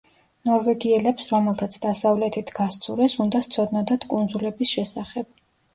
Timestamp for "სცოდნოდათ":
3.51-4.13